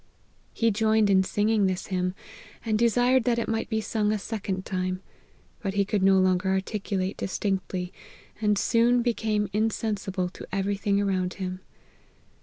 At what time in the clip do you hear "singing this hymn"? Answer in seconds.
1.21-2.15